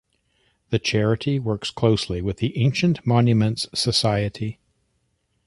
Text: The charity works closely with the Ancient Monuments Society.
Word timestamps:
The 0.71 0.79
charity 0.79 1.37
works 1.37 1.69
closely 1.69 2.23
with 2.23 2.37
the 2.37 2.57
Ancient 2.57 3.05
Monuments 3.05 3.67
Society. 3.75 4.57